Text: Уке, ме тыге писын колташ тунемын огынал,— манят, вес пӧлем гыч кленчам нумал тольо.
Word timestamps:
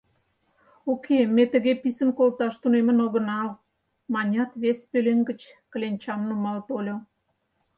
Уке, 0.91 1.19
ме 1.35 1.43
тыге 1.53 1.73
писын 1.81 2.09
колташ 2.17 2.53
тунемын 2.61 2.97
огынал,— 3.05 3.49
манят, 4.13 4.51
вес 4.61 4.79
пӧлем 4.91 5.19
гыч 5.29 5.41
кленчам 5.71 6.21
нумал 6.29 6.57
тольо. 6.67 6.95